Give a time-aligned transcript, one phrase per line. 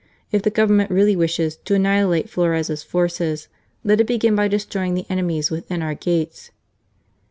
[0.31, 3.49] If the Government really wishes to annihilate Flores' forces,
[3.83, 6.49] let it begin by destroying the enemies within our gates."